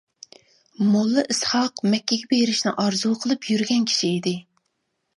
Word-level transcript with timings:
موللا 0.93 1.25
ئىسھاق 1.33 1.85
مەككىگە 1.95 2.31
بېرىشنى 2.33 2.75
ئارزۇ 2.75 3.15
قىلىپ 3.25 3.49
يۈرگەن 3.55 3.89
كىشى 3.93 4.15
ئىدى. 4.19 4.39